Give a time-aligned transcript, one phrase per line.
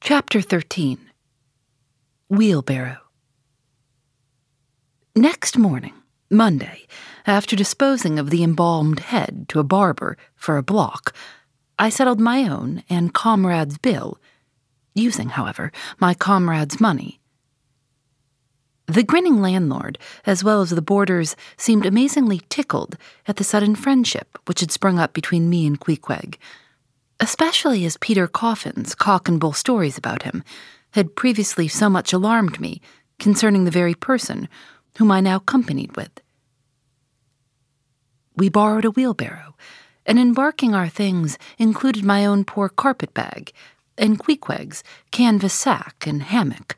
[0.00, 0.98] Chapter 13
[2.30, 2.98] Wheelbarrow.
[5.14, 5.92] Next morning,
[6.30, 6.86] Monday,
[7.26, 11.14] after disposing of the embalmed head to a barber for a block,
[11.78, 14.18] I settled my own and comrade's bill,
[14.94, 17.20] using, however, my comrade's money.
[18.86, 22.96] The grinning landlord, as well as the boarders, seemed amazingly tickled
[23.26, 26.38] at the sudden friendship which had sprung up between me and Queequeg
[27.20, 30.42] especially as Peter Coffin's cock and bull stories about him
[30.92, 32.80] had previously so much alarmed me
[33.18, 34.48] concerning the very person
[34.98, 36.20] whom I now companied with.
[38.36, 39.56] We borrowed a wheelbarrow,
[40.06, 43.52] and embarking our things included my own poor carpet bag
[43.98, 46.76] and Queequeg's canvas sack and hammock.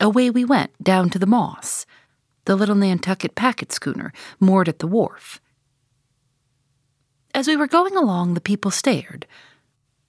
[0.00, 1.86] Away we went down to the Moss,
[2.44, 5.40] the little Nantucket packet schooner moored at the wharf.
[7.34, 9.26] As we were going along, the people stared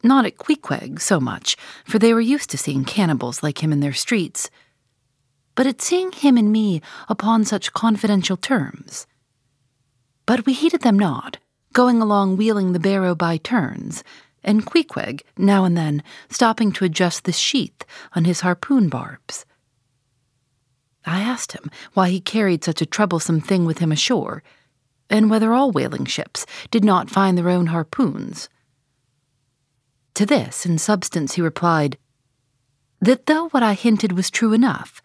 [0.04, 3.80] not at Queequeg so much, for they were used to seeing cannibals like him in
[3.80, 4.50] their streets,
[5.56, 9.08] but at seeing him and me upon such confidential terms.
[10.26, 11.38] But we heeded them not,
[11.74, 14.04] going along wheeling the barrow by turns,
[14.44, 17.84] and Queequeg, now and then, stopping to adjust the sheath
[18.16, 19.46] on his harpoon barbs.
[21.06, 24.44] I asked him why he carried such a troublesome thing with him ashore,
[25.10, 28.50] and whether all whaling ships did not find their own harpoons.
[30.18, 31.96] To this, in substance, he replied,
[33.00, 35.00] that though what I hinted was true enough,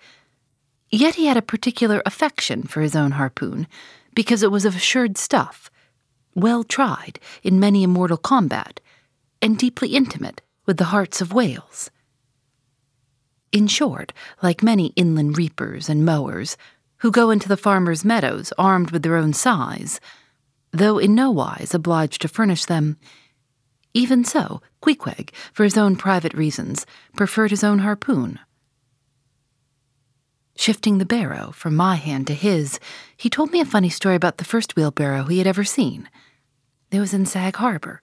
[0.90, 3.66] yet he had a particular affection for his own harpoon,
[4.14, 5.70] because it was of assured stuff,
[6.34, 8.80] well tried in many a mortal combat,
[9.42, 11.90] and deeply intimate with the hearts of whales.
[13.52, 16.56] In short, like many inland reapers and mowers,
[17.00, 20.00] who go into the farmers' meadows armed with their own scythes,
[20.70, 22.96] though in no wise obliged to furnish them,
[23.94, 28.38] even so, Queequeg, for his own private reasons, preferred his own harpoon.
[30.56, 32.78] Shifting the barrow from my hand to his,
[33.16, 36.08] he told me a funny story about the first wheelbarrow he had ever seen.
[36.90, 38.02] It was in Sag Harbor.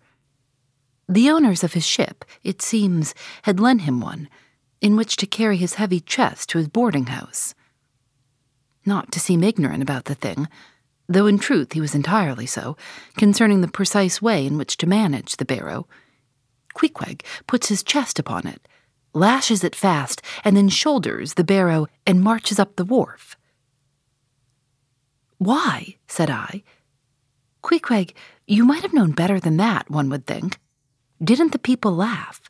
[1.08, 4.30] The owners of his ship, it seems, had lent him one,
[4.82, 7.54] in which to carry his heavy chest to his boarding house.
[8.86, 10.48] Not to seem ignorant about the thing,
[11.10, 12.78] though in truth he was entirely so,
[13.18, 15.88] concerning the precise way in which to manage the barrow.
[16.76, 18.68] Queequeg puts his chest upon it,
[19.14, 23.36] lashes it fast, and then shoulders the barrow and marches up the wharf.
[25.40, 25.96] Why?
[26.08, 26.64] said I.
[27.64, 28.14] Queequeg,
[28.46, 30.60] you might have known better than that, one would think.
[31.22, 32.42] Didn't the people laugh?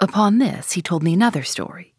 [0.00, 1.94] Upon this, he told me another story.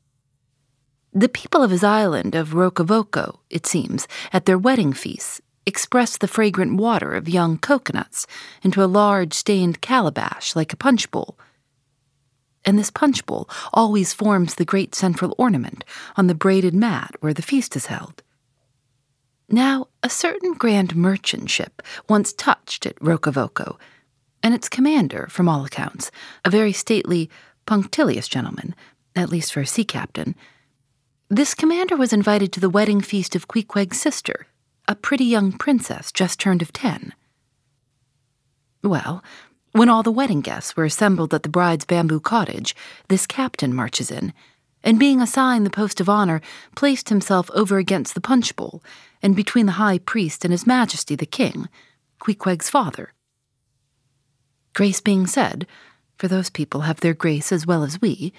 [1.14, 6.28] The people of his island of Rokovoko, it seems, at their wedding feasts, express the
[6.28, 8.28] fragrant water of young coconuts
[8.64, 11.38] into a large stained calabash like a punch bowl.
[12.64, 15.84] And this punch bowl always forms the great central ornament
[16.16, 18.22] on the braided mat where the feast is held.
[19.50, 23.78] Now, a certain grand merchant ship once touched at Rokovoko,
[24.44, 26.12] and its commander, from all accounts,
[26.46, 27.32] a very stately,
[27.66, 28.76] punctilious gentleman,
[29.16, 30.36] at least for a sea captain,
[31.30, 34.48] this commander was invited to the wedding feast of Queequeg's sister,
[34.88, 37.14] a pretty young princess just turned of ten.
[38.84, 39.24] Well,
[39.72, 42.76] when all the wedding guests were assembled at the bride's bamboo cottage,
[43.10, 44.34] this captain marches in,
[44.84, 46.42] and being assigned the post of honor,
[46.76, 48.82] placed himself over against the punch bowl,
[49.22, 51.70] and between the high priest and his majesty the king,
[52.20, 53.14] Queequeg's father.
[54.74, 55.68] Grace being said,
[56.18, 58.34] for those people have their grace as well as we,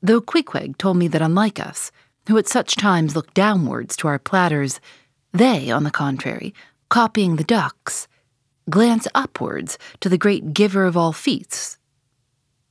[0.00, 1.92] though Queequeg told me that unlike us,
[2.28, 4.80] who at such times look downwards to our platters,
[5.32, 6.54] they, on the contrary,
[6.88, 8.08] copying the ducks,
[8.70, 11.78] glance upwards to the great giver of all feasts.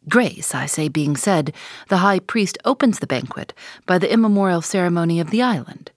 [0.10, 1.54] Grace, I say, being said,
[1.88, 3.54] the high priest opens the banquet
[3.86, 5.92] by the immemorial ceremony of the island.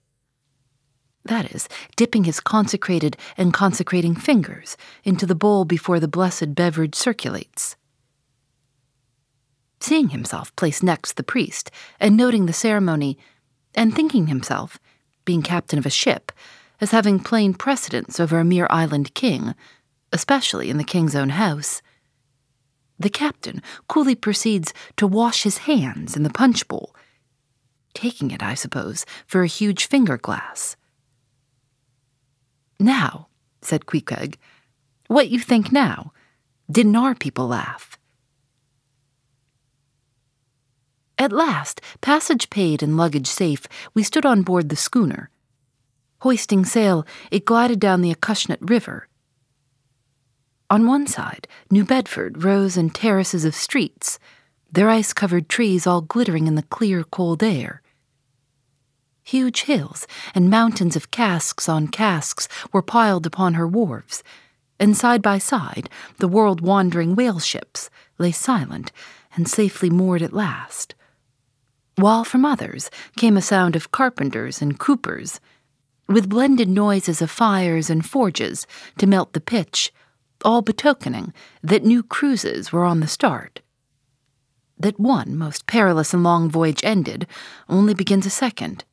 [1.24, 6.94] That is, dipping his consecrated and consecrating fingers into the bowl before the blessed beverage
[6.94, 7.76] circulates.
[9.80, 13.18] Seeing himself placed next the priest, and noting the ceremony,
[13.76, 14.78] and thinking himself,
[15.24, 16.32] being captain of a ship,
[16.80, 19.54] as having plain precedence over a mere island king,
[20.12, 21.82] especially in the king's own house.
[22.98, 26.94] The captain coolly proceeds to wash his hands in the punch bowl,
[27.94, 30.76] taking it, I suppose, for a huge finger glass.
[32.78, 33.28] Now,
[33.62, 34.36] said Queequeg,
[35.08, 36.12] what you think now?
[36.70, 37.98] Didn't our people laugh?
[41.18, 45.30] At last, passage paid and luggage safe, we stood on board the schooner.
[46.18, 49.08] Hoisting sail, it glided down the Acushnet River.
[50.68, 54.18] On one side, New Bedford rose in terraces of streets,
[54.70, 57.80] their ice covered trees all glittering in the clear, cold air.
[59.22, 64.22] Huge hills and mountains of casks on casks were piled upon her wharves,
[64.78, 68.92] and side by side the world wandering whale ships lay silent
[69.34, 70.94] and safely moored at last.
[71.96, 75.40] While from others came a sound of carpenters and coopers,
[76.08, 78.66] with blended noises of fires and forges
[78.98, 79.92] to melt the pitch,
[80.44, 81.32] all betokening
[81.62, 83.60] that new cruises were on the start.
[84.78, 87.26] That one most perilous and long voyage ended
[87.68, 88.84] only begins a second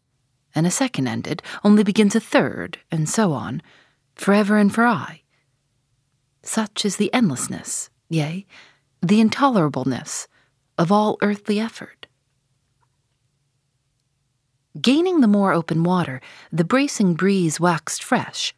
[0.55, 3.61] and a second ended, only begins a third, and so on,
[4.15, 5.21] forever and for aye.
[6.43, 8.45] Such is the endlessness, yea,
[9.01, 10.27] the intolerableness
[10.77, 12.02] of all earthly effort.
[14.81, 16.19] Gaining the more open water,
[16.51, 18.55] the bracing breeze waxed fresh.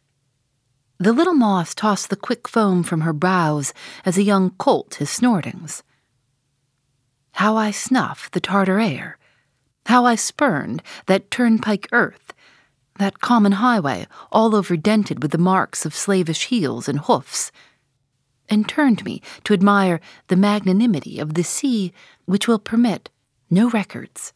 [0.98, 3.74] The little Moss tossed the quick foam from her brows
[4.06, 5.84] as a young colt his snortings.
[7.34, 9.18] How I snuff the Tartar air!
[9.88, 12.34] How I spurned that turnpike earth,
[12.98, 17.52] that common highway all over dented with the marks of slavish heels and hoofs,
[18.48, 21.92] and turned me to admire the magnanimity of the sea
[22.24, 23.10] which will permit
[23.50, 24.32] no records.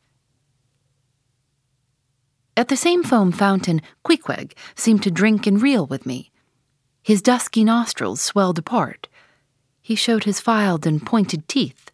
[2.60, 6.30] At the same foam fountain, Queequeg seemed to drink and reel with me.
[7.02, 9.08] His dusky nostrils swelled apart.
[9.82, 11.90] He showed his filed and pointed teeth.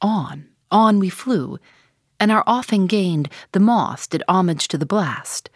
[0.00, 1.58] On, on we flew,
[2.20, 5.50] and our offing gained, the moss did homage to the blast,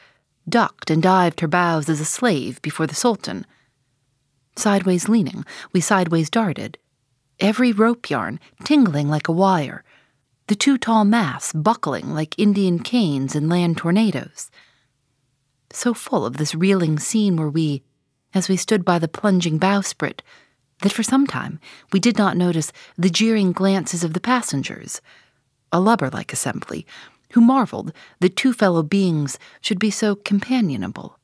[0.48, 3.46] ducked and dived her bows as a slave before the Sultan.
[4.56, 6.76] Sideways leaning, we sideways darted,
[7.38, 9.84] every rope yarn tingling like a wire,
[10.50, 14.50] the two tall masts buckling like Indian canes in land tornadoes.
[15.70, 17.84] So full of this reeling scene were we,
[18.34, 20.22] as we stood by the plunging bowsprit,
[20.82, 21.60] that for some time
[21.92, 25.00] we did not notice the jeering glances of the passengers
[25.70, 26.84] a lubber like assembly,
[27.34, 31.16] who marveled that two fellow beings should be so companionable.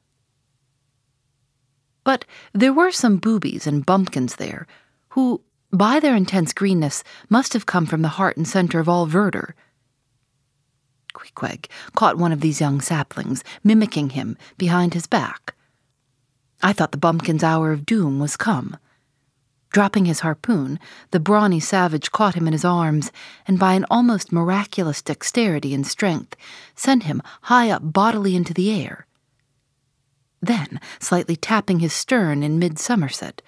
[2.05, 4.69] But there were some boobies and bumpkins there,
[5.09, 9.07] who, by their intense greenness, must have come from the heart and center of all
[9.07, 9.55] verdure.
[11.13, 15.55] Queequeg caught one of these young saplings, mimicking him behind his back.
[16.63, 18.77] I thought the bumpkin's hour of doom was come.
[19.71, 20.79] Dropping his harpoon,
[21.11, 23.13] the brawny savage caught him in his arms,
[23.47, 26.37] and by an almost miraculous dexterity and strength,
[26.75, 29.07] sent him high up bodily into the air.
[30.41, 33.43] Then, slightly tapping his stern in mid somerset,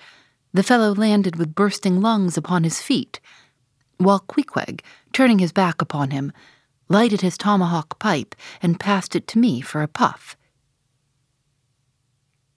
[0.58, 3.20] the fellow landed with bursting lungs upon his feet,
[3.98, 4.82] while Queequeg,
[5.12, 6.32] turning his back upon him,
[6.88, 10.36] lighted his tomahawk pipe and passed it to me for a puff.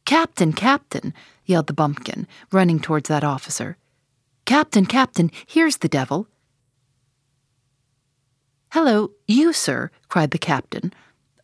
[0.04, 1.14] Captain, Captain,
[1.46, 3.78] yelled the bumpkin, running towards that officer.
[4.46, 6.28] Captain, Captain, here's the devil.
[8.72, 10.92] Hello, you, sir, cried the captain,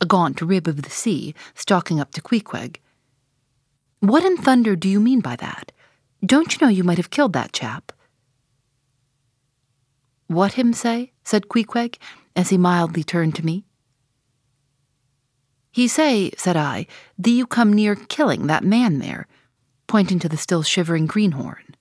[0.01, 2.79] a gaunt rib of the sea, stalking up to Queequeg.
[3.99, 5.71] What in thunder do you mean by that?
[6.25, 7.91] Don't you know you might have killed that chap?
[10.27, 11.13] What him say?
[11.23, 11.97] said Queequeg,
[12.35, 13.65] as he mildly turned to me.
[15.71, 16.87] He say, said I,
[17.19, 19.27] that you come near killing that man there,
[19.85, 21.75] pointing to the still shivering greenhorn.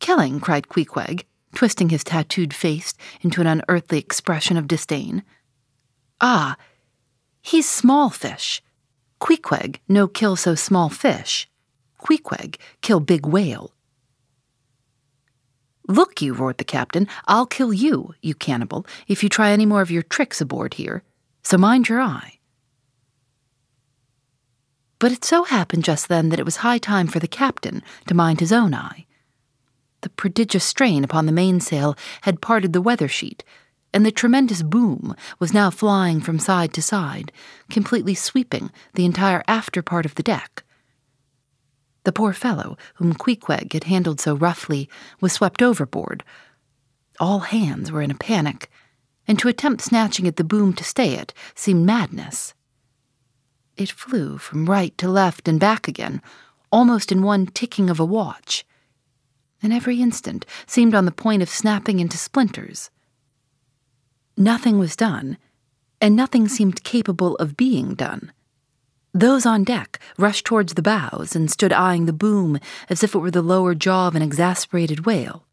[0.00, 1.24] Killing, cried Queequeg,
[1.54, 5.22] twisting his tattooed face into an unearthly expression of disdain.
[6.20, 6.56] Ah,
[7.40, 8.62] he's small fish.
[9.20, 11.48] Queequeg no kill so small fish.
[12.02, 13.72] Queequeg kill big whale.
[15.88, 19.82] Look you, roared the captain, I'll kill you, you cannibal, if you try any more
[19.82, 21.02] of your tricks aboard here
[21.42, 22.38] so mind your eye.
[24.98, 28.14] But it so happened just then that it was high time for the captain to
[28.14, 29.06] mind his own eye.
[30.02, 33.44] The prodigious strain upon the mainsail had parted the weather sheet,
[33.92, 37.32] and the tremendous boom was now flying from side to side,
[37.68, 40.64] completely sweeping the entire after part of the deck.
[42.04, 44.88] The poor fellow, whom Queequeg had handled so roughly,
[45.20, 46.24] was swept overboard.
[47.20, 48.70] All hands were in a panic,
[49.28, 52.54] and to attempt snatching at the boom to stay it seemed madness.
[53.76, 56.20] It flew from right to left and back again,
[56.70, 58.64] almost in one ticking of a watch,
[59.62, 62.90] and every instant seemed on the point of snapping into splinters.
[64.36, 65.38] Nothing was done,
[66.00, 68.32] and nothing seemed capable of being done.
[69.14, 73.18] Those on deck rushed towards the bows and stood eyeing the boom as if it
[73.18, 75.44] were the lower jaw of an exasperated whale.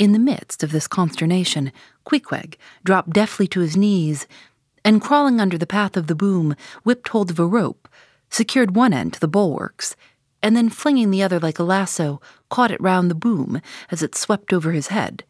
[0.00, 1.70] In the midst of this consternation,
[2.04, 4.26] Queequeg dropped deftly to his knees,
[4.84, 7.86] and crawling under the path of the boom, whipped hold of a rope,
[8.30, 9.94] secured one end to the bulwarks,
[10.42, 14.16] and then flinging the other like a lasso, caught it round the boom as it
[14.16, 15.22] swept over his head.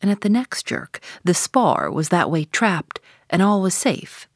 [0.00, 4.27] And at the next jerk, the spar was that way trapped, and all was safe.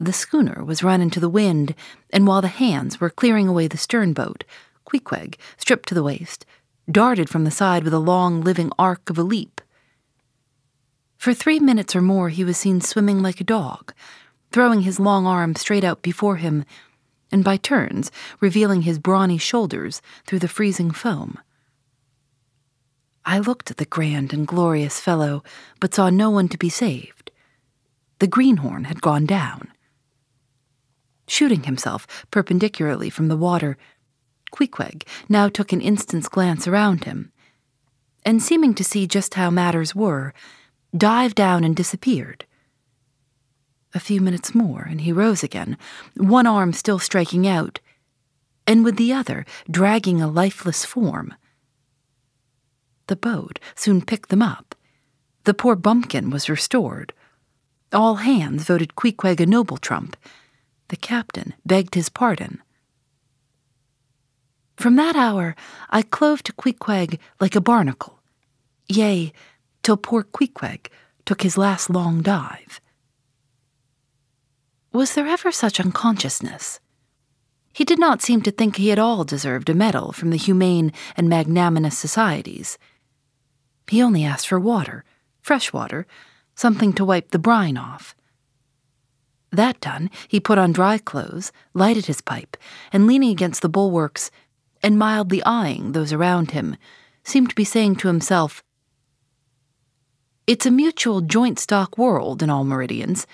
[0.00, 1.74] The schooner was run into the wind,
[2.10, 4.44] and while the hands were clearing away the stern boat,
[4.84, 6.46] Queequeg, stripped to the waist,
[6.90, 9.60] darted from the side with a long living arc of a leap.
[11.16, 13.92] For three minutes or more he was seen swimming like a dog,
[14.52, 16.64] throwing his long arm straight out before him,
[17.32, 21.38] and by turns revealing his brawny shoulders through the freezing foam.
[23.24, 25.42] I looked at the grand and glorious fellow,
[25.80, 27.30] but saw no one to be saved.
[28.20, 29.72] The greenhorn had gone down.
[31.28, 33.76] Shooting himself perpendicularly from the water,
[34.50, 37.30] Queequeg now took an instant's glance around him,
[38.24, 40.32] and seeming to see just how matters were,
[40.96, 42.46] dived down and disappeared.
[43.94, 45.76] A few minutes more, and he rose again,
[46.16, 47.78] one arm still striking out,
[48.66, 51.34] and with the other dragging a lifeless form.
[53.06, 54.74] The boat soon picked them up.
[55.44, 57.12] The poor bumpkin was restored.
[57.92, 60.16] All hands voted Queequeg a noble trump.
[60.88, 62.62] The captain begged his pardon.
[64.76, 65.56] From that hour
[65.90, 68.20] I clove to Queequeg like a barnacle,
[68.88, 69.32] yea,
[69.82, 70.88] till poor Queequeg
[71.24, 72.80] took his last long dive.
[74.92, 76.80] Was there ever such unconsciousness?
[77.72, 80.92] He did not seem to think he at all deserved a medal from the humane
[81.16, 82.78] and magnanimous societies.
[83.88, 85.04] He only asked for water,
[85.40, 86.06] fresh water,
[86.54, 88.16] something to wipe the brine off.
[89.50, 92.56] That done, he put on dry clothes, lighted his pipe,
[92.92, 94.30] and leaning against the bulwarks,
[94.82, 96.76] and mildly eyeing those around him,
[97.24, 98.62] seemed to be saying to himself,
[100.46, 103.26] It's a mutual joint stock world in all meridians.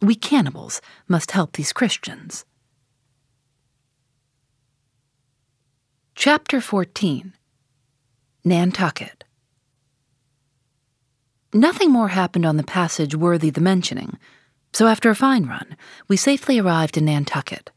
[0.00, 2.44] We cannibals must help these Christians.
[6.14, 7.34] Chapter 14
[8.44, 9.24] Nantucket
[11.52, 14.18] Nothing more happened on the passage worthy the mentioning,
[14.74, 15.76] so after a fine run,
[16.08, 17.70] we safely arrived in Nantucket.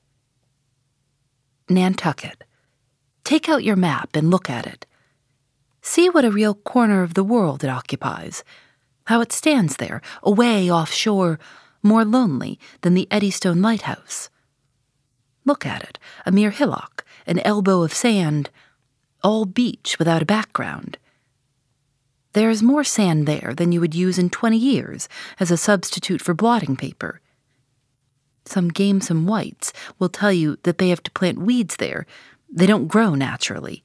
[1.70, 2.44] Nantucket.
[3.24, 4.88] Take out your map and look at it.
[5.84, 8.44] See what a real corner of the world it occupies,
[9.06, 11.39] how it stands there, away offshore,
[11.84, 14.32] more lonely than the Eddystone Lighthouse.
[15.46, 18.50] Look at it, a mere hillock, an elbow of sand,
[19.24, 20.98] all beach without a background.
[22.38, 26.22] There is more sand there than you would use in twenty years as a substitute
[26.22, 27.20] for blotting paper.
[28.46, 32.06] Some gamesome whites will tell you that they have to plant weeds there,
[32.48, 33.84] they don't grow naturally,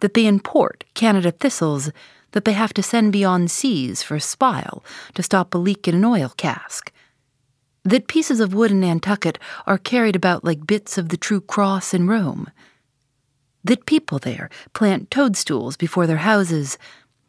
[0.00, 1.92] that they import Canada thistles,
[2.32, 4.82] that they have to send beyond seas for spile
[5.14, 6.90] to stop a leak in an oil cask,
[7.84, 11.94] that pieces of wood in Nantucket are carried about like bits of the true cross
[11.94, 12.50] in Rome,
[13.62, 16.76] that people there plant toadstools before their houses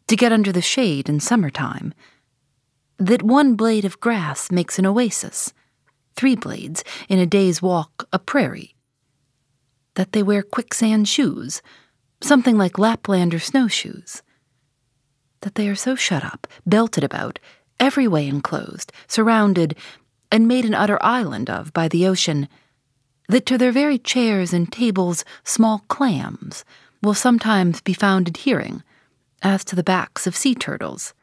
[0.08, 1.94] to get under the shade in summer time.
[2.98, 5.54] That one blade of grass makes an oasis,
[6.16, 8.76] three blades in a day's walk a prairie.
[9.96, 11.62] That they wear quicksand shoes,
[12.22, 14.22] something like Lapland Laplander snowshoes.
[15.42, 17.40] That they are so shut up, belted about,
[17.80, 19.76] every way enclosed, surrounded,
[20.32, 22.48] and made an utter island of by the ocean,
[23.28, 26.64] that to their very chairs and tables small clams
[27.02, 28.84] will sometimes be found adhering
[29.46, 31.14] as to the backs of sea turtles.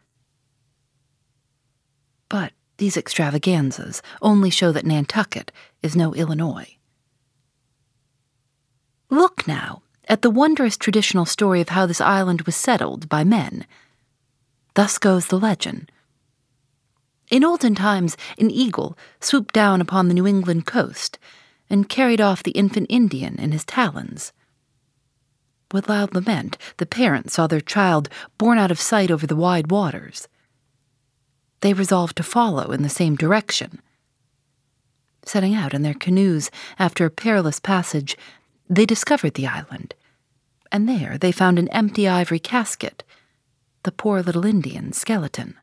[2.29, 5.51] But these extravaganzas only show that Nantucket
[5.83, 6.79] is no Illinois.
[9.11, 13.67] Look now at the wondrous traditional story of how this island was settled by men.
[14.75, 15.91] Thus goes the legend.
[17.29, 21.19] In olden times, an eagle swooped down upon the New England coast
[21.69, 24.33] and carried off the infant Indian in his talons.
[25.73, 29.71] With loud lament, the parents saw their child borne out of sight over the wide
[29.71, 30.29] waters.
[31.61, 33.81] They resolved to follow in the same direction.
[35.25, 38.17] Setting out in their canoes after a perilous passage,
[38.69, 39.95] they discovered the island,
[40.71, 43.03] and there they found an empty ivory casket,
[43.85, 45.57] the poor little Indian's skeleton.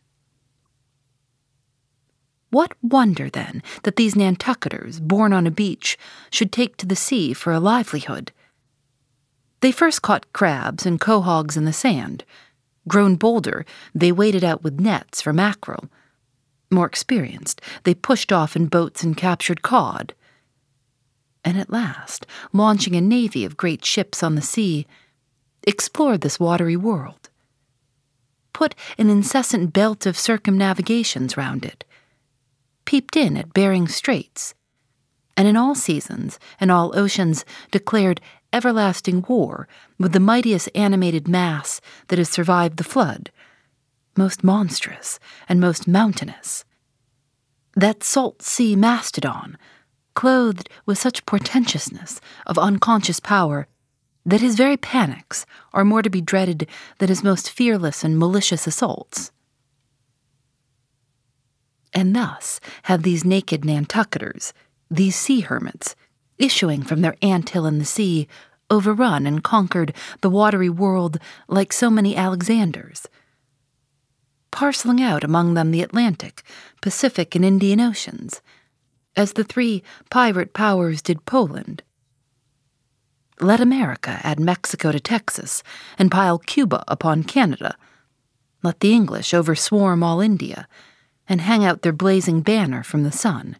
[2.49, 5.97] What wonder, then, that these Nantucketers, born on a beach,
[6.31, 8.31] should take to the sea for a livelihood?
[9.61, 12.23] They first caught crabs and quahogs in the sand.
[12.87, 15.89] Grown bolder, they waded out with nets for mackerel.
[16.71, 20.13] More experienced, they pushed off in boats and captured cod.
[21.43, 24.85] And at last, launching a navy of great ships on the sea,
[25.63, 27.29] explored this watery world.
[28.53, 31.85] Put an incessant belt of circumnavigations round it.
[32.85, 34.53] Peeped in at Bering Straits,
[35.37, 38.19] and in all seasons and all oceans declared
[38.51, 43.31] everlasting war with the mightiest animated mass that has survived the flood,
[44.17, 46.65] most monstrous and most mountainous.
[47.75, 49.57] That salt sea mastodon,
[50.13, 53.67] clothed with such portentousness of unconscious power
[54.25, 58.67] that his very panics are more to be dreaded than his most fearless and malicious
[58.67, 59.31] assaults.
[61.93, 64.53] And thus have these naked Nantucketers,
[64.91, 65.95] these sea hermits,
[66.39, 68.27] issuing from their ant hill in the sea,
[68.69, 73.07] overrun and conquered the watery world like so many Alexanders,
[74.51, 76.43] parceling out among them the Atlantic,
[76.81, 78.41] Pacific, and Indian Oceans,
[79.15, 81.83] as the three pirate powers did Poland.
[83.41, 85.63] Let America add Mexico to Texas
[85.97, 87.75] and pile Cuba upon Canada.
[88.63, 90.67] Let the English overswarm all India
[91.27, 93.55] and hang out their blazing banner from the sun.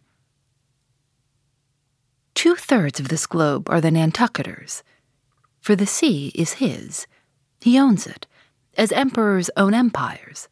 [2.34, 4.82] Two thirds of this globe are the Nantucketers,
[5.60, 7.06] for the sea is his.
[7.60, 8.26] He owns it,
[8.76, 10.48] as emperors own empires.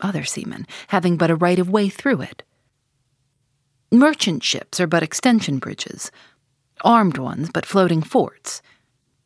[0.00, 2.42] Other seamen having but a right of way through it.
[3.90, 6.10] Merchant ships are but extension bridges,
[6.82, 8.62] armed ones but floating forts.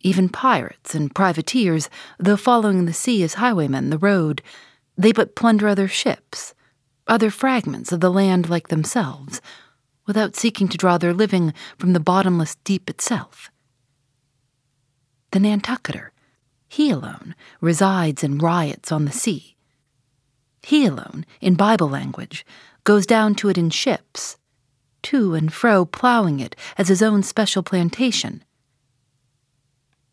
[0.01, 4.43] Even pirates and privateers, though following the sea as highwaymen the road,
[4.97, 6.55] they but plunder other ships,
[7.07, 9.41] other fragments of the land like themselves,
[10.11, 13.49] without seeking to draw their living from the bottomless deep itself.
[15.31, 16.11] The Nantucketer,
[16.69, 19.55] he alone, resides and riots on the sea.
[20.65, 22.45] He alone, in Bible language,
[22.83, 24.37] goes down to it in ships,
[25.05, 28.43] to and fro plowing it as his own special plantation.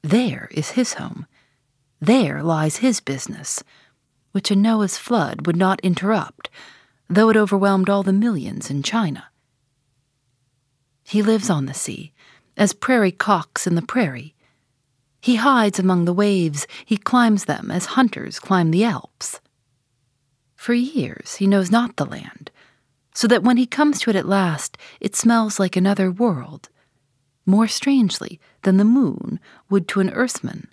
[0.03, 1.25] There is his home.
[1.99, 3.63] There lies his business,
[4.31, 6.51] which a Noah's flood would not interrupt,
[7.09, 9.31] though it overwhelmed all the millions in China.
[11.07, 12.11] He lives on the sea,
[12.57, 14.35] as prairie cocks in the prairie.
[15.21, 19.39] He hides among the waves, he climbs them as hunters climb the Alps.
[20.55, 22.51] For years he knows not the land,
[23.15, 26.67] so that when he comes to it at last, it smells like another world,
[27.45, 30.67] more strangely than the moon would to an earthman.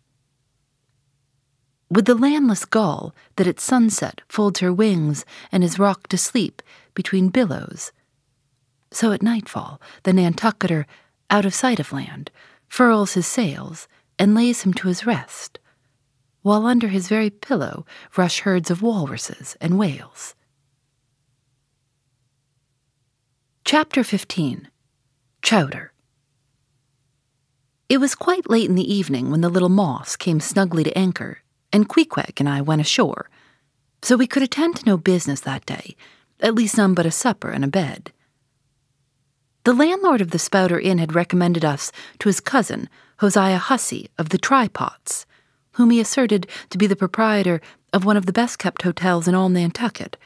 [1.88, 6.60] With the landless gull that at sunset folds her wings and is rocked to sleep
[6.92, 7.92] between billows,
[8.94, 10.86] so at nightfall the Nantucketer,
[11.30, 12.30] out of sight of land,
[12.68, 15.58] furls his sails and lays him to his rest,
[16.42, 17.84] while under his very pillow
[18.16, 20.34] rush herds of walruses and whales.
[23.64, 24.68] Chapter 15
[25.42, 25.92] Chowder
[27.88, 31.38] It was quite late in the evening when the little moss came snugly to anchor,
[31.72, 33.28] and Queequeg and I went ashore,
[34.02, 35.96] so we could attend to no business that day,
[36.40, 38.12] at least none but a supper and a bed.
[39.64, 44.28] The landlord of the Spouter Inn had recommended us to his cousin, Hosea Hussey of
[44.28, 45.26] the Trypots,
[45.72, 47.60] whom he asserted to be the proprietor
[47.92, 50.16] of one of the best kept hotels in all Nantucket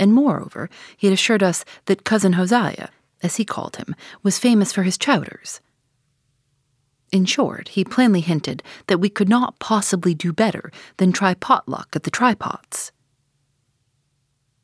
[0.00, 2.90] and moreover, he had assured us that Cousin Hosea,
[3.22, 5.60] as he called him, was famous for his chowders.
[7.12, 11.88] In short, he plainly hinted that we could not possibly do better than try potluck
[11.94, 12.92] at the Trypots.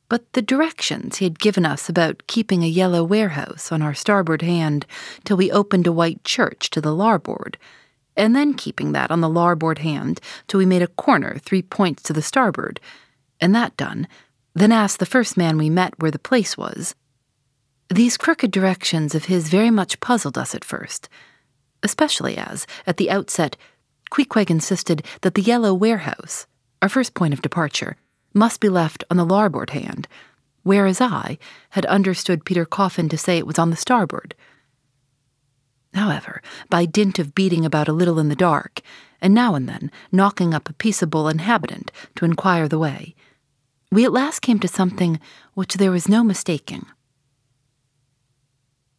[0.09, 4.43] But the directions he had given us about keeping a yellow warehouse on our starboard
[4.43, 4.87] hand
[5.25, 7.59] till we opened a white church to the larboard,
[8.17, 12.03] and then keeping that on the larboard hand till we made a corner three points
[12.05, 12.81] to the starboard,
[13.41, 14.07] and that done,
[14.55, 16.95] then asked the first man we met where the place was.
[17.91, 21.09] These crooked directions of his very much puzzled us at first,
[21.83, 23.57] especially as, at the outset,
[24.11, 26.47] Queequeg insisted that the yellow warehouse,
[26.81, 27.97] our first point of departure,
[28.37, 30.07] must be left on the larboard hand,
[30.63, 31.39] whereas I
[31.71, 34.35] had understood Peter Coffin to say it was on the starboard.
[35.95, 38.83] However, by dint of beating about a little in the dark,
[39.23, 43.15] and now and then knocking up a peaceable inhabitant to inquire the way,
[43.91, 45.19] we at last came to something
[45.55, 46.85] which there was no mistaking.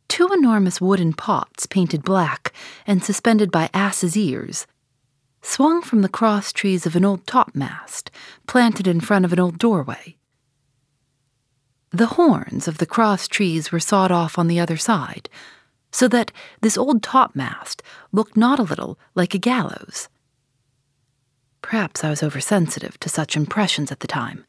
[0.08, 2.52] Two enormous wooden pots, painted black
[2.88, 4.65] and suspended by asses' ears,
[5.48, 8.12] swung from the cross trees of an old topmast
[8.48, 10.18] planted in front of an old doorway.
[11.92, 15.30] The horns of the cross trees were sawed off on the other side,
[15.92, 16.32] so that
[16.62, 17.82] this old topmast
[18.12, 20.10] looked not a little like a gallows.
[21.62, 24.46] Perhaps I was oversensitive to such impressions at the time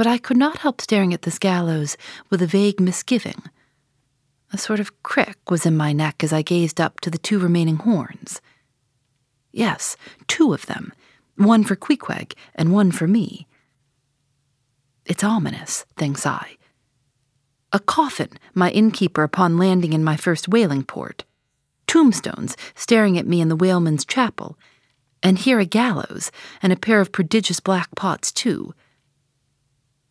[0.00, 1.98] but I could not help staring at this gallows
[2.30, 3.42] with a vague misgiving.
[4.50, 7.38] A sort of crick was in my neck as I gazed up to the two
[7.38, 8.40] remaining horns.
[9.52, 10.92] Yes, two of them,
[11.36, 13.46] one for Queequeg and one for me.
[15.04, 16.56] It's ominous, thinks I.
[17.72, 21.24] a coffin, my innkeeper upon landing in my first whaling port,
[21.86, 24.58] tombstones staring at me in the whaleman's chapel,
[25.22, 26.30] and here a gallows
[26.62, 28.74] and a pair of prodigious black pots, too.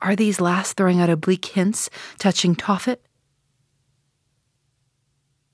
[0.01, 2.99] Are these last throwing out oblique hints touching Tophet?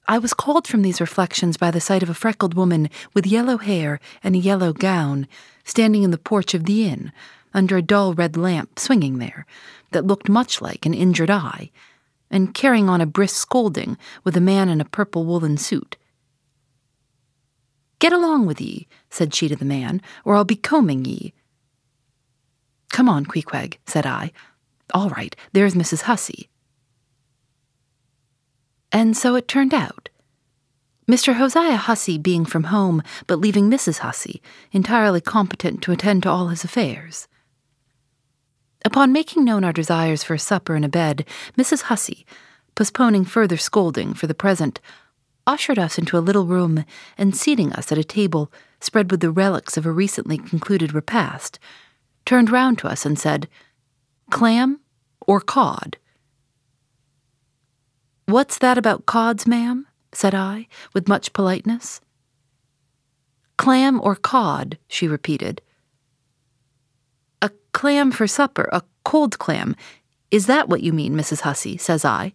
[0.08, 3.58] I was called from these reflections by the sight of a freckled woman with yellow
[3.58, 5.28] hair and a yellow gown
[5.64, 7.12] standing in the porch of the inn
[7.56, 9.46] under a dull red lamp swinging there
[9.92, 11.72] that looked much like an injured eye,
[12.30, 15.96] and carrying on a brisk scolding with a man in a purple woolen suit.
[18.00, 21.34] Get along with ye, said she to the man, or I'll be combing ye.
[22.90, 24.32] Come on, Queequeg, said I.
[24.94, 26.02] All right, there's Mrs.
[26.02, 26.50] Hussey.
[28.96, 30.08] And so it turned out.
[31.06, 31.34] Mr.
[31.34, 33.98] Hosea Hussey being from home, but leaving Mrs.
[33.98, 37.28] Hussey entirely competent to attend to all his affairs.
[38.86, 41.26] Upon making known our desires for a supper and a bed,
[41.58, 41.82] Mrs.
[41.82, 42.26] Hussey,
[42.76, 44.80] postponing further scolding for the present,
[45.46, 46.86] ushered us into a little room
[47.18, 51.60] and seating us at a table spread with the relics of a recently concluded repast,
[52.24, 53.50] turned round to us and said,
[54.32, 54.80] Clam
[55.20, 55.98] or cod?
[58.28, 59.86] What's that about cods, ma'am?
[60.12, 62.02] said I, with much politeness.
[63.58, 65.62] Clam or cod, she repeated.
[67.42, 69.76] A clam for supper, a cold clam.
[70.32, 71.42] Is that what you mean, Mrs.
[71.42, 71.78] Hussey?
[71.78, 72.34] says I.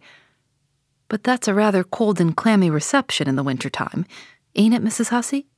[1.08, 4.06] But that's a rather cold and clammy reception in the winter time,
[4.54, 5.08] ain't it, Mrs.
[5.08, 5.48] Hussey?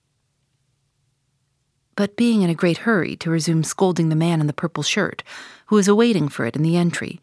[1.94, 5.22] But being in a great hurry to resume scolding the man in the purple shirt,
[5.66, 7.20] who was awaiting for it in the entry,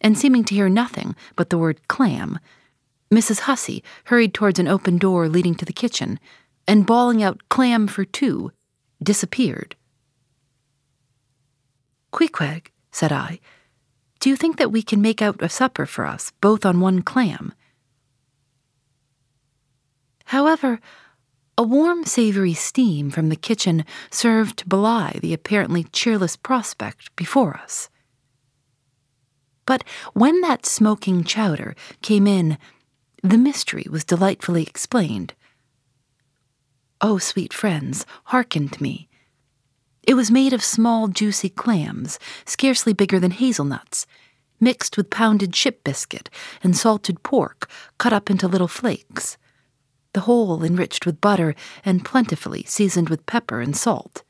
[0.00, 2.38] and seeming to hear nothing but the word clam,
[3.10, 3.40] Mrs.
[3.40, 6.20] Hussey hurried towards an open door leading to the kitchen,
[6.66, 8.52] and bawling out clam for two,
[9.02, 9.76] disappeared.
[12.12, 13.40] Queequeg, said I,
[14.20, 17.02] do you think that we can make out a supper for us, both on one
[17.02, 17.54] clam?
[20.26, 20.80] However,
[21.56, 27.56] a warm, savory steam from the kitchen served to belie the apparently cheerless prospect before
[27.56, 27.88] us.
[29.68, 32.56] But when that smoking chowder came in,
[33.22, 35.34] the mystery was delightfully explained.
[37.02, 39.10] Oh, sweet friends, hearken to me.
[40.04, 44.06] It was made of small, juicy clams, scarcely bigger than hazelnuts,
[44.58, 46.30] mixed with pounded ship biscuit
[46.62, 49.36] and salted pork cut up into little flakes,
[50.14, 51.54] the whole enriched with butter
[51.84, 54.22] and plentifully seasoned with pepper and salt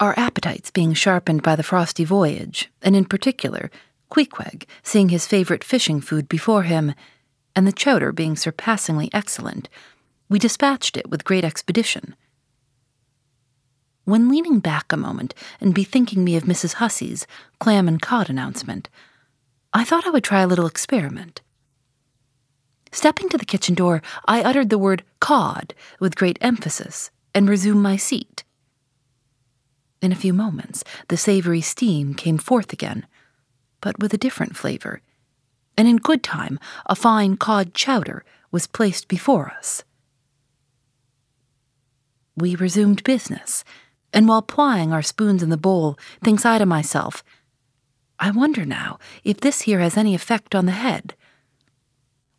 [0.00, 3.70] our appetites being sharpened by the frosty voyage, and in particular,
[4.10, 6.94] Queequeg seeing his favorite fishing food before him,
[7.54, 9.68] and the chowder being surpassingly excellent,
[10.28, 12.16] we dispatched it with great expedition.
[14.04, 16.74] When leaning back a moment and bethinking me of Mrs.
[16.74, 17.26] Hussey's
[17.58, 18.88] clam and cod announcement,
[19.72, 21.42] I thought I would try a little experiment.
[22.90, 27.82] Stepping to the kitchen door, I uttered the word cod with great emphasis and resumed
[27.82, 28.42] my seat.
[30.02, 33.06] In a few moments, the savory steam came forth again,
[33.80, 35.02] but with a different flavor,
[35.76, 39.84] and in good time a fine cod chowder was placed before us.
[42.34, 43.62] We resumed business,
[44.12, 47.22] and while plying our spoons in the bowl, thinks I to myself,
[48.18, 51.14] I wonder now if this here has any effect on the head.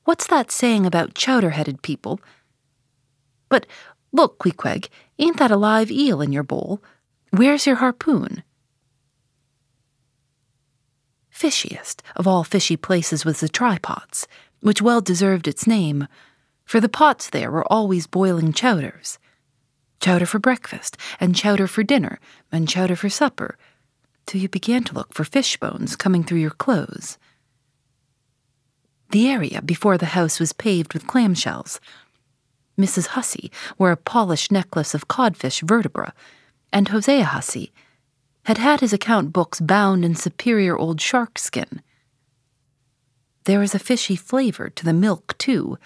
[0.04, 2.20] What's that saying about chowder headed people?
[3.50, 3.68] But
[4.12, 6.82] look, Queequeg, ain't that a live eel in your bowl?
[7.32, 8.44] Where's your harpoon?
[11.34, 14.28] Fishiest of all fishy places was the trypots,
[14.60, 16.10] which well deserved its name,
[16.66, 19.18] for the pots there were always boiling chowders.
[20.02, 22.20] Chowder for breakfast, and chowder for dinner,
[22.52, 23.58] and chowder for supper,
[24.26, 27.18] till you began to look for fish bones coming through your clothes.
[29.12, 31.80] The area before the house was paved with clamshells.
[32.78, 33.08] Mrs.
[33.08, 36.14] Hussey wore a polished necklace of codfish vertebra
[36.74, 37.72] and Hosea Hussey
[38.46, 41.82] had had his account books bound in superior old shark skin.
[43.46, 45.78] There was a fishy flavor to the milk, too,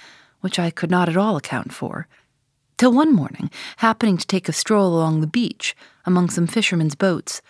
[0.41, 2.07] which I could not at all account for,
[2.77, 7.41] till one morning, happening to take a stroll along the beach among some fishermen's boats,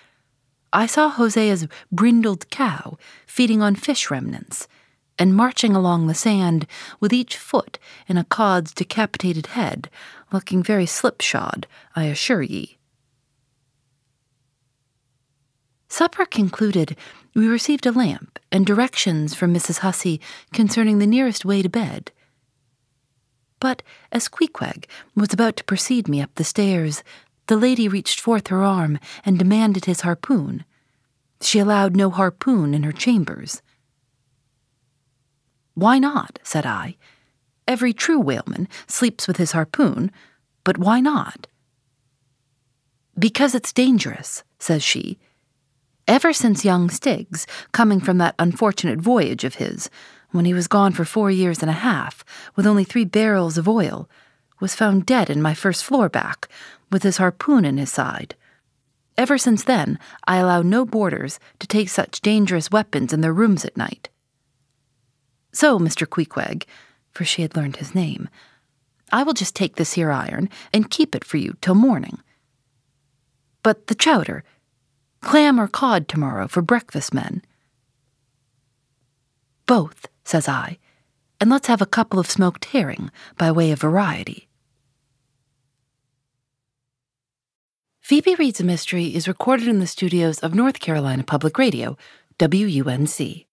[0.71, 4.67] I saw Hosea's brindled cow feeding on fish remnants
[5.17, 6.67] and marching along the sand
[6.99, 9.89] with each foot in a cod's decapitated head,
[10.33, 12.77] looking very slipshod, I assure ye.
[15.87, 16.95] Supper concluded,
[17.33, 19.79] we received a lamp and directions from Mrs.
[19.79, 20.19] Hussey
[20.53, 22.11] concerning the nearest way to bed.
[23.59, 27.03] But as Queequeg was about to precede me up the stairs,
[27.47, 30.65] the lady reached forth her arm and demanded his harpoon.
[31.41, 33.61] She allowed no harpoon in her chambers.
[35.73, 36.39] Why not?
[36.43, 36.95] said I.
[37.67, 40.11] Every true whaleman sleeps with his harpoon,
[40.63, 41.47] but why not?
[43.17, 45.17] Because it's dangerous, says she.
[46.07, 49.89] Ever since young Stiggs, coming from that unfortunate voyage of his,
[50.29, 52.23] when he was gone for four years and a half,
[52.55, 54.07] with only three barrels of oil,
[54.59, 56.47] was found dead in my first floor back,
[56.91, 58.35] with his harpoon in his side.
[59.17, 63.65] Ever since then, I allow no boarders to take such dangerous weapons in their rooms
[63.65, 64.09] at night.
[65.53, 66.07] So, Mr.
[66.07, 66.65] Queequeg,
[67.11, 68.29] for she had learned his name,
[69.11, 72.19] I will just take this here iron and keep it for you till morning.
[73.63, 74.43] But the chowder,
[75.25, 77.41] clam or cod tomorrow for breakfast, men.
[79.65, 80.77] Both, says I,
[81.41, 84.47] and let's have a couple of smoked herring by way of variety.
[88.01, 91.97] Phoebe Reads a Mystery is recorded in the studios of North Carolina Public Radio,
[92.39, 93.44] WUNC.